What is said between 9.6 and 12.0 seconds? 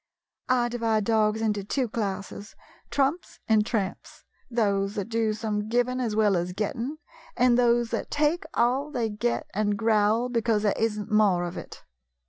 growl because there is n't more of it."